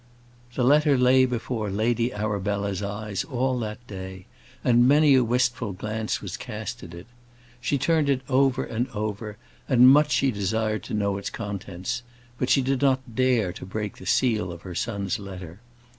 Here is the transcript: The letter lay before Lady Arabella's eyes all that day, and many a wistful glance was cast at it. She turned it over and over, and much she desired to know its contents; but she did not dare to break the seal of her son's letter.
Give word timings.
The 0.55 0.63
letter 0.63 0.97
lay 0.97 1.25
before 1.25 1.69
Lady 1.69 2.11
Arabella's 2.11 2.81
eyes 2.81 3.23
all 3.23 3.59
that 3.59 3.85
day, 3.85 4.25
and 4.63 4.87
many 4.87 5.13
a 5.13 5.23
wistful 5.23 5.73
glance 5.73 6.23
was 6.23 6.37
cast 6.37 6.81
at 6.81 6.95
it. 6.95 7.05
She 7.59 7.77
turned 7.77 8.09
it 8.09 8.23
over 8.27 8.63
and 8.63 8.89
over, 8.95 9.37
and 9.69 9.87
much 9.87 10.09
she 10.09 10.31
desired 10.31 10.81
to 10.85 10.95
know 10.95 11.17
its 11.19 11.29
contents; 11.29 12.01
but 12.39 12.49
she 12.49 12.63
did 12.63 12.81
not 12.81 13.13
dare 13.15 13.53
to 13.53 13.63
break 13.63 13.97
the 13.97 14.07
seal 14.07 14.51
of 14.51 14.63
her 14.63 14.73
son's 14.73 15.19
letter. 15.19 15.59